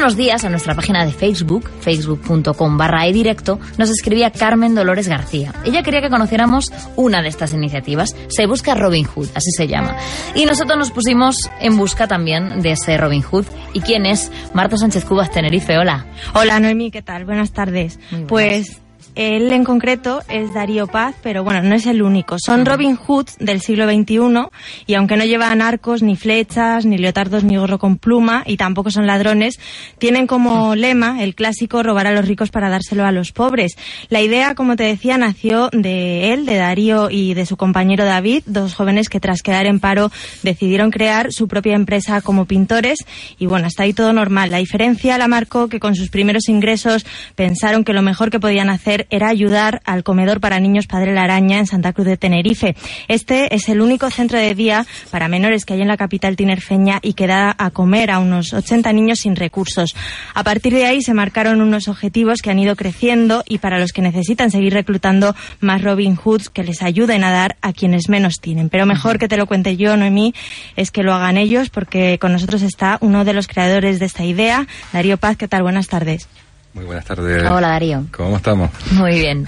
[0.00, 5.52] unos días a nuestra página de Facebook, facebook.com barra edirecto, nos escribía Carmen Dolores García.
[5.66, 8.16] Ella quería que conociéramos una de estas iniciativas.
[8.28, 9.94] Se busca Robin Hood, así se llama.
[10.34, 13.44] Y nosotros nos pusimos en busca también de ese Robin Hood.
[13.74, 14.32] ¿Y quién es?
[14.54, 15.76] Marta Sánchez Cubas, Tenerife.
[15.76, 16.06] Hola.
[16.32, 17.26] Hola, Noemí, ¿qué tal?
[17.26, 17.98] Buenas tardes.
[18.26, 18.80] Pues
[19.14, 22.36] él en concreto es Darío Paz, pero bueno, no es el único.
[22.38, 24.48] Son Robin Hood del siglo XXI
[24.86, 28.90] y aunque no llevan arcos, ni flechas, ni leotardos, ni gorro con pluma y tampoco
[28.90, 29.58] son ladrones,
[29.98, 33.76] tienen como lema el clásico robar a los ricos para dárselo a los pobres.
[34.08, 38.44] La idea, como te decía, nació de él, de Darío y de su compañero David,
[38.46, 40.10] dos jóvenes que tras quedar en paro
[40.42, 42.98] decidieron crear su propia empresa como pintores
[43.38, 44.50] y bueno, hasta ahí todo normal.
[44.50, 47.04] La diferencia la marcó que con sus primeros ingresos
[47.34, 51.22] pensaron que lo mejor que podían hacer era ayudar al comedor para niños Padre La
[51.22, 52.74] Araña en Santa Cruz de Tenerife.
[53.08, 56.98] Este es el único centro de día para menores que hay en la capital tinerfeña
[57.02, 59.94] y que da a comer a unos 80 niños sin recursos.
[60.34, 63.92] A partir de ahí se marcaron unos objetivos que han ido creciendo y para los
[63.92, 68.40] que necesitan seguir reclutando más Robin Hoods que les ayuden a dar a quienes menos
[68.40, 68.70] tienen.
[68.70, 70.34] Pero mejor que te lo cuente yo, Noemí,
[70.76, 74.24] es que lo hagan ellos porque con nosotros está uno de los creadores de esta
[74.24, 75.36] idea, Darío Paz.
[75.36, 75.62] ¿Qué tal?
[75.62, 76.28] Buenas tardes.
[76.74, 77.50] Muy buenas tardes.
[77.50, 78.06] Hola, Darío.
[78.12, 78.70] ¿Cómo estamos?
[78.92, 79.46] Muy bien.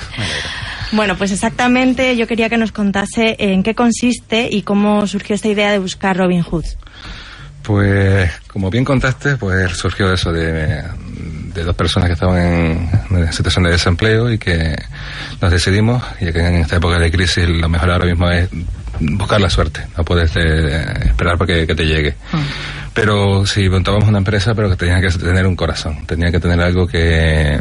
[0.92, 5.48] Bueno, pues exactamente yo quería que nos contase en qué consiste y cómo surgió esta
[5.48, 6.64] idea de buscar Robin Hood.
[7.62, 10.83] Pues, como bien contaste, pues surgió eso de,
[11.55, 14.77] dos personas que estaban en, situación de desempleo y que
[15.41, 18.48] nos decidimos, y que en esta época de crisis lo mejor ahora mismo es
[19.01, 22.17] buscar la suerte, no puedes eh, esperar porque que te llegue.
[22.33, 22.81] Mm.
[22.95, 26.61] Pero si montábamos una empresa, pero que tenía que tener un corazón, tenía que tener
[26.61, 27.59] algo que,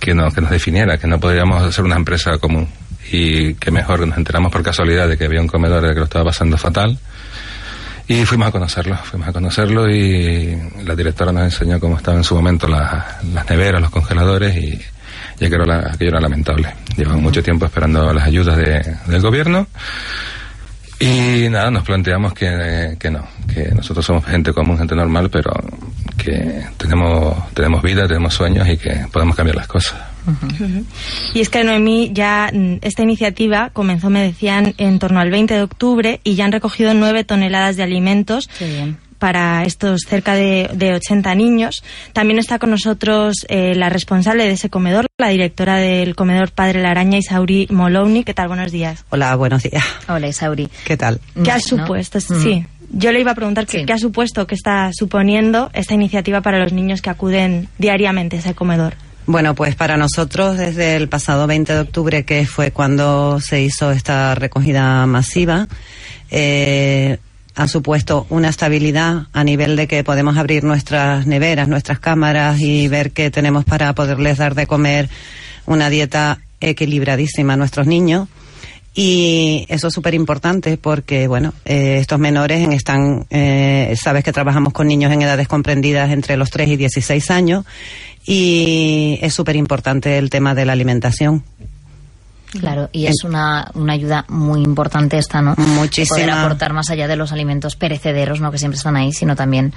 [0.00, 2.68] que, nos, que nos definiera, que no podríamos ser una empresa común.
[3.12, 6.24] Y que mejor nos enteramos por casualidad de que había un comedor que lo estaba
[6.24, 6.98] pasando fatal.
[8.08, 12.24] Y fuimos a conocerlo, fuimos a conocerlo y la directora nos enseñó cómo estaban en
[12.24, 14.80] su momento las, las neveras, los congeladores y
[15.38, 16.72] ya que era, aquello era lamentable.
[16.96, 19.66] Llevan mucho tiempo esperando las ayudas de, del gobierno
[20.98, 25.52] y nada, nos planteamos que, que, no, que nosotros somos gente común, gente normal, pero
[26.16, 29.98] que tenemos, tenemos vida, tenemos sueños y que podemos cambiar las cosas.
[31.34, 35.54] Y es que Noemí, ya mm, esta iniciativa comenzó, me decían, en torno al 20
[35.54, 38.48] de octubre y ya han recogido nueve toneladas de alimentos
[39.18, 41.82] para estos cerca de, de 80 niños.
[42.12, 46.82] También está con nosotros eh, la responsable de ese comedor, la directora del comedor Padre
[46.82, 48.24] La Araña, Isauri Molowny.
[48.24, 48.48] ¿Qué tal?
[48.48, 49.04] Buenos días.
[49.10, 49.84] Hola, buenos días.
[50.08, 50.68] Hola, Isauri.
[50.84, 51.20] ¿Qué tal?
[51.42, 52.20] ¿Qué ha supuesto?
[52.20, 52.64] Sí.
[52.90, 56.72] Yo le iba a preguntar qué, ha supuesto, qué está suponiendo esta iniciativa para los
[56.72, 58.94] niños que acuden diariamente a ese comedor.
[59.26, 63.90] Bueno, pues para nosotros desde el pasado 20 de octubre, que fue cuando se hizo
[63.90, 65.66] esta recogida masiva,
[66.30, 67.18] eh,
[67.56, 72.86] ha supuesto una estabilidad a nivel de que podemos abrir nuestras neveras, nuestras cámaras y
[72.88, 75.08] ver qué tenemos para poderles dar de comer
[75.64, 78.28] una dieta equilibradísima a nuestros niños.
[78.94, 84.74] Y eso es súper importante porque, bueno, eh, estos menores están, eh, sabes que trabajamos
[84.74, 87.64] con niños en edades comprendidas entre los 3 y 16 años
[88.26, 91.42] y es súper importante el tema de la alimentación.
[92.52, 95.54] Claro, y es una, una ayuda muy importante esta, ¿no?
[95.56, 96.16] Muchísimo.
[96.16, 98.50] Poder aportar más allá de los alimentos perecederos, ¿no?
[98.50, 99.72] Que siempre están ahí, sino también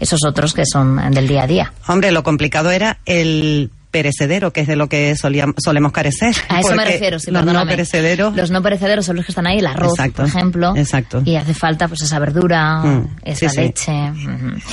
[0.00, 1.72] esos otros que son del día a día.
[1.86, 6.34] Hombre, lo complicado era el perecedero, que es de lo que solemos carecer.
[6.48, 8.34] A eso me refiero, sí, los no perecederos.
[8.34, 10.74] Los no perecederos son los que están ahí, el arroz, por ejemplo.
[10.74, 11.22] Exacto.
[11.24, 13.92] Y hace falta pues esa verdura, mm, esa leche.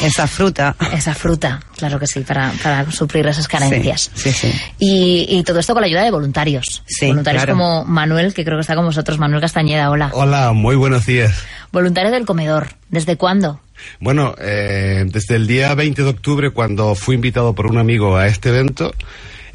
[0.01, 0.75] Esa fruta.
[0.93, 4.09] Esa fruta, claro que sí, para, para suplir esas carencias.
[4.15, 4.51] Sí, sí.
[4.79, 6.83] Y, y, todo esto con la ayuda de voluntarios.
[7.01, 9.19] voluntarios como Manuel, que creo que está con vosotros.
[9.19, 10.09] Manuel Castañeda, hola.
[10.13, 11.43] Hola, muy buenos días.
[11.71, 13.59] Voluntarios del comedor, ¿desde cuándo?
[13.99, 18.27] Bueno, eh, desde el día 20 de octubre, cuando fui invitado por un amigo a
[18.27, 18.93] este evento,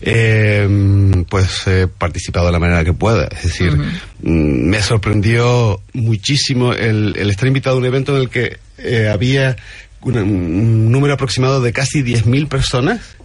[0.00, 3.26] eh, pues he participado de la manera que pueda.
[3.28, 8.58] Es decir, mm, me sorprendió muchísimo el, estar invitado a un evento en el que
[8.78, 9.56] eh, había
[10.02, 13.16] un, número aproximado de casi 10.000 personas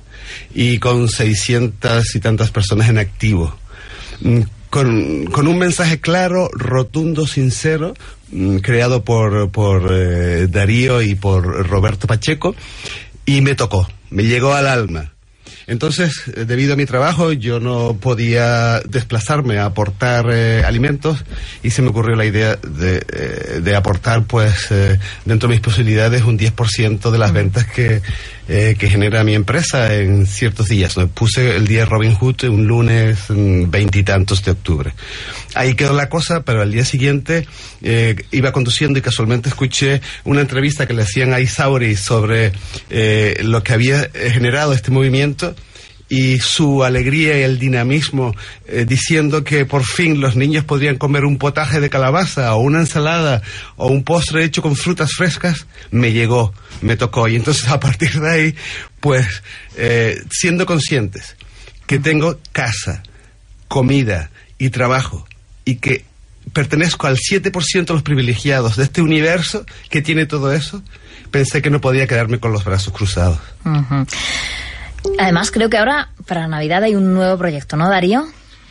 [0.53, 3.57] y con 600 y tantas personas en activo.
[4.69, 7.95] Con, con un mensaje claro, rotundo, sincero,
[8.31, 12.55] Mm, creado por, por eh, Darío y por Roberto Pacheco,
[13.25, 15.13] y me tocó, me llegó al alma.
[15.69, 21.23] Entonces, eh, debido a mi trabajo, yo no podía desplazarme a aportar eh, alimentos
[21.63, 22.99] y se me ocurrió la idea de,
[23.61, 24.69] de aportar, pues,
[25.25, 28.01] dentro de mis posibilidades, un 10% de las ventas que,
[28.47, 30.95] que genera mi empresa en ciertos días.
[31.13, 34.93] Puse el día Robin Hood un lunes mm, veintitantos de octubre.
[35.55, 37.47] Ahí quedó la cosa, pero al día siguiente
[37.81, 42.51] eh, iba conduciendo y casualmente escuché una entrevista que le hacían a Isauri sobre
[42.89, 45.55] eh, lo que había eh, generado este movimiento
[46.11, 48.35] y su alegría y el dinamismo
[48.87, 53.43] diciendo que por fin los niños podrían comer un potaje de calabaza o una ensalada
[53.75, 56.51] o un postre hecho con frutas frescas, me llegó,
[56.81, 57.27] me tocó.
[57.27, 58.55] Y entonces a partir de ahí,
[58.99, 59.43] pues
[59.77, 61.35] eh, siendo conscientes
[61.85, 63.03] que tengo casa,
[63.67, 65.28] comida y trabajo
[65.69, 66.03] y que
[66.51, 70.81] pertenezco al 7% de los privilegiados de este universo que tiene todo eso,
[71.29, 73.39] pensé que no podía quedarme con los brazos cruzados.
[75.19, 78.25] Además, creo que ahora para Navidad hay un nuevo proyecto, ¿no, Darío?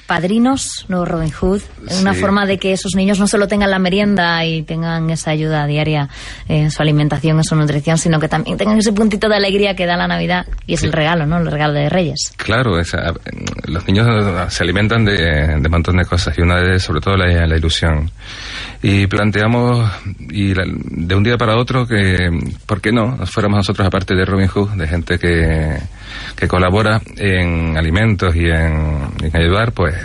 [0.09, 1.61] Padrinos, nuevo Robin Hood,
[2.01, 2.21] una Sí.
[2.21, 6.09] forma de que esos niños no solo tengan la merienda y tengan esa ayuda diaria
[6.49, 9.85] en su alimentación, en su nutrición, sino que también tengan ese puntito de alegría que
[9.85, 10.87] da la Navidad y es Sí.
[10.87, 11.37] el regalo, ¿no?
[11.37, 12.33] El regalo de Reyes.
[12.39, 13.13] Claro, esa-
[13.67, 14.07] los niños
[14.51, 17.57] se alimentan de, de un montón de cosas y una de sobre todo la, la
[17.59, 18.11] ilusión.
[18.83, 19.91] Y planteamos
[20.31, 22.31] y la- de un día para otro que,
[22.65, 23.15] ¿por qué no?
[23.15, 25.77] Nos fuéramos nosotros, aparte de Robin Hood, de gente que,
[26.35, 29.98] que colabora en alimentos y en, en ayudar, pues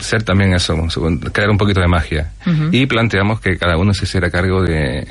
[0.00, 0.76] ser también eso,
[1.32, 2.32] crear un poquito de magia.
[2.72, 5.06] Y planteamos que cada uno se hiciera cargo de,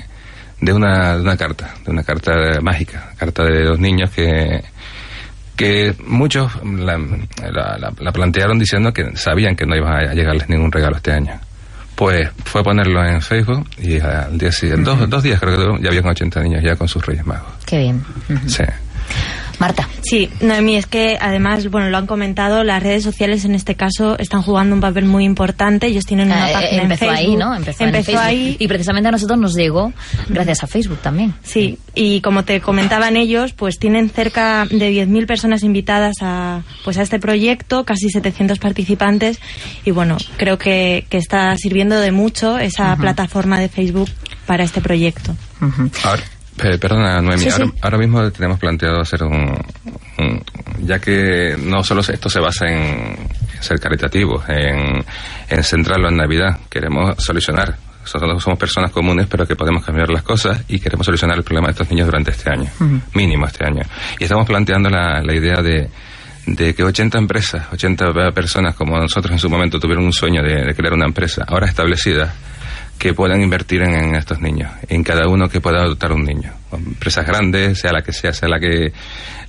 [0.62, 2.31] de, una, de una carta, de una carta
[2.62, 4.63] mágica, carta de los niños que
[5.56, 7.00] que muchos la,
[7.51, 11.12] la- la- la plantearon diciendo que sabían que no iba a llegarles ningún regalo este
[11.12, 11.40] año.
[11.95, 15.90] Pues fue ponerlo en Facebook y al día siguiente, dos, dos días creo que ya
[15.90, 17.51] había con 80 niños ya con sus Reyes Magos.
[17.66, 18.04] Qué bien.
[18.45, 18.62] Sí.
[19.59, 19.88] Marta.
[20.04, 24.18] Sí, Noemí, es que además, bueno, lo han comentado, las redes sociales en este caso
[24.19, 25.88] están jugando un papel muy importante.
[25.88, 27.36] Ellos tienen una Eh, página empezó en ahí.
[27.36, 27.56] ¿no?
[27.56, 28.21] Empezó, en Facebook.
[28.21, 28.56] ahí.
[28.59, 29.92] Y precisamente a nosotros nos llegó
[30.30, 31.33] gracias a Facebook también.
[31.44, 36.98] Sí, y como te comentaban ellos, pues tienen cerca de 10.000 personas invitadas a, pues
[36.98, 39.39] a este proyecto, casi 700 participantes,
[39.83, 44.09] y bueno, creo que, que está sirviendo de mucho esa plataforma de Facebook
[44.45, 45.36] para este proyecto.
[46.57, 47.62] Perdona, Noemi, Sí, sí.
[47.62, 49.33] ahora, ahora mismo tenemos planteado hacer un,
[50.19, 50.44] un-
[50.86, 53.15] Ya que no solo esto se basa en
[53.59, 55.04] ser caritativos, en,
[55.50, 57.75] en centrarlo en Navidad, queremos solucionar.
[58.01, 61.68] Nosotros somos personas comunes, pero que podemos cambiar las cosas y queremos solucionar el problema
[61.68, 62.69] de estos niños durante este año,
[63.13, 63.81] mínimo este año.
[64.19, 65.89] Y estamos planteando la, la idea de,
[66.45, 70.63] de que 80 empresas, 80 personas como nosotros en su momento tuvieron un sueño de,
[70.63, 72.33] de crear una empresa, ahora establecida,
[72.97, 76.51] que puedan invertir en, en estos niños, en cada uno que pueda adoptar un niño.
[76.71, 78.91] Empresas grandes, sea la que sea, sea la que...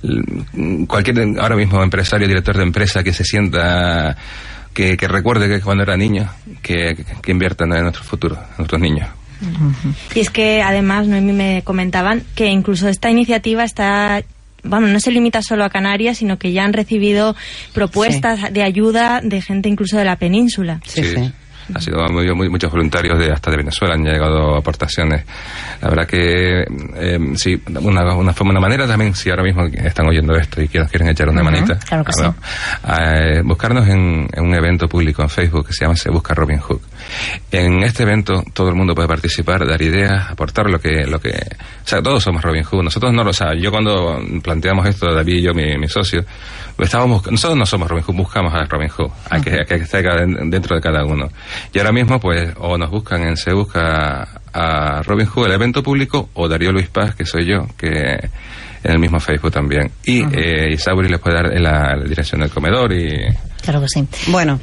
[0.03, 4.15] l- Cualquier, ahora mismo, empresario, director de empresa que se sienta,
[4.73, 6.29] que, que recuerde que cuando era niño,
[6.61, 9.09] que, que invierta en nuestro futuro, en nuestros niños.
[10.13, 14.21] Y es que además, Noemí me comentaban que incluso esta iniciativa está
[14.61, 17.33] vamos, no se limita solo a Canarias, sino que ya han recibido
[17.73, 20.81] propuestas de ayuda de gente incluso de la península.
[20.85, 21.31] Sí, sí.
[21.73, 25.23] Ha sido muy, muy- muchos voluntarios de hasta de Venezuela han llegado aportaciones.
[25.81, 26.61] La verdad que
[26.95, 30.67] eh, sí, una, una forma, una manera también, si ahora mismo están oyendo esto y
[30.67, 32.35] que nos quieren echar una manita, claro que bueno,
[32.99, 36.59] eh, buscarnos en, en un evento público en Facebook que se llama Se Busca Robin
[36.59, 36.79] Hood.
[37.51, 41.29] En este evento todo el mundo puede participar, dar ideas, aportar lo que, lo que,
[41.31, 42.83] o sea, todos somos Robin Hood.
[42.83, 43.63] Nosotros no lo sabemos.
[43.63, 46.23] Yo cuando planteamos esto, David y yo, mi, mi socio,
[46.77, 50.01] estábamos, nosotros no somos Robin Hood, buscamos a Robin Hood, a que, a que esté
[50.01, 51.29] dentro de cada uno.
[51.73, 55.83] Y ahora mismo, pues, o nos buscan en Se Busca a Robin Hood, el evento
[55.83, 57.89] público, o Darío Luis Paz, que soy yo, que
[58.83, 59.91] en el mismo Facebook también.
[60.05, 63.09] Y eh, Isauri les puede dar la, la dirección del comedor y...
[63.61, 64.07] Claro que sí.
[64.27, 64.59] Bueno,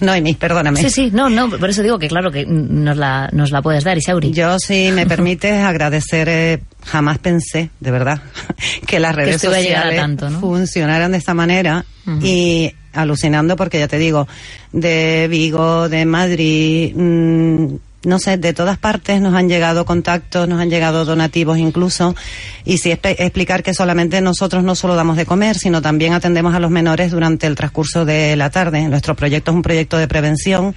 [0.00, 0.80] Noemi, perdóname.
[0.80, 3.84] Sí, sí, no, no, por eso digo que claro que nos la, nos la puedes
[3.84, 4.32] dar, Isauri.
[4.32, 8.20] Yo, si me permites, agradecer, eh, jamás pensé, de verdad,
[8.86, 10.40] que las redes sociales tanto, ¿no?
[10.40, 11.84] funcionaran de esta manera
[12.22, 14.26] y alucinando porque ya te digo,
[14.72, 17.74] de Vigo, de Madrid, mm,
[18.08, 22.16] no sé, de todas partes nos han llegado contactos, nos han llegado donativos incluso,
[22.64, 26.60] y sí explicar que solamente nosotros no solo damos de comer, sino también atendemos a
[26.60, 28.88] los menores durante el transcurso de la tarde.
[28.88, 30.74] Nuestro proyecto es un proyecto de prevención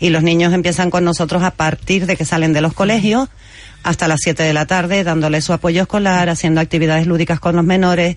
[0.00, 3.28] y los niños empiezan con nosotros a partir de que salen de los colegios
[3.84, 7.64] hasta las 7 de la tarde, dándoles su apoyo escolar, haciendo actividades lúdicas con los
[7.64, 8.16] menores.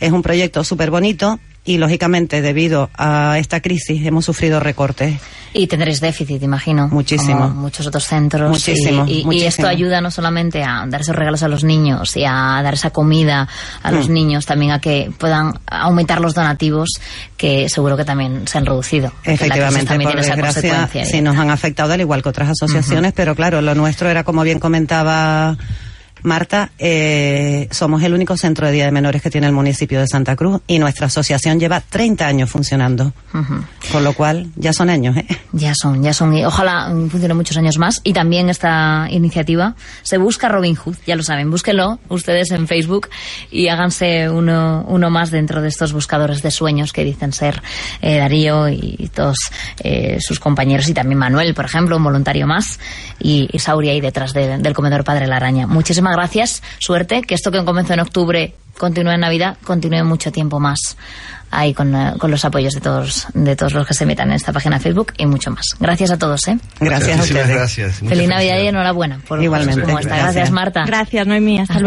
[0.00, 5.18] Es un proyecto súper bonito y, lógicamente, debido a esta crisis, hemos sufrido recortes.
[5.54, 6.88] Y tendréis déficit, imagino.
[6.88, 7.38] Muchísimo.
[7.48, 8.50] Como muchos otros centros.
[8.50, 9.48] Muchísimo, Y, y- y muchísimo.
[9.48, 12.90] esto ayuda no solamente a dar esos regalos a los niños y a dar esa
[12.90, 13.48] comida
[13.82, 14.12] a los Mm.
[14.12, 16.88] niños, también a que puedan aumentar los donativos,
[17.36, 19.10] que seguro que también se han reducido.
[19.24, 22.50] Efectivamente, también por tiene esa desgracia, consecuencia sí nos han afectado al igual que otras
[22.50, 25.56] asociaciones, pero claro, lo nuestro era, como bien comentaba
[26.22, 30.06] Marta, eh, somos el único centro de día de menores que tiene el municipio de
[30.06, 33.12] Santa Cruz y nuestra asociación lleva 30 años funcionando.
[33.92, 35.26] Con lo cual, ya son años, ¿eh?
[35.52, 36.34] Ya son, ya son.
[36.34, 38.00] Y ojalá funcione muchos años más.
[38.04, 41.50] Y también esta iniciativa se busca Robin Hood, ya lo saben.
[41.50, 43.08] Búsquenlo ustedes en Facebook
[43.50, 47.62] y háganse uno, uno más dentro de estos buscadores de sueños que dicen ser
[48.02, 49.36] eh, Darío y todos
[49.84, 50.88] eh, sus compañeros.
[50.88, 52.80] Y también Manuel, por ejemplo, un voluntario más.
[53.20, 55.66] Y, y Sauri ahí detrás de- del comedor Padre la Araña.
[55.66, 56.62] Muchísimas gracias.
[56.78, 57.22] Suerte.
[57.22, 60.96] Que esto que comenzó en octubre continúe en Navidad, continúe mucho tiempo más
[61.50, 64.34] ahí con, eh, con los apoyos de todos, de todos los que se metan en
[64.34, 65.64] esta página de Facebook y mucho más.
[65.80, 66.58] Gracias a todos, ¿eh?
[66.78, 67.48] Gracias a Muchísimas ustedes.
[67.48, 67.92] gracias.
[68.06, 69.80] Feliz Navidad y enhorabuena por Igualmente.
[69.80, 70.10] por cómo está.
[70.10, 70.34] Gracias.
[70.34, 70.84] Gracias, Marta.
[70.86, 71.58] Gracias, Noemí.
[71.60, 71.82] Hasta Hasta